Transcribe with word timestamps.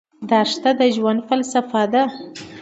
دښته 0.29 0.71
د 0.79 0.81
ژوند 0.95 1.19
فلسفه 1.27 1.83
ده. 1.93 2.03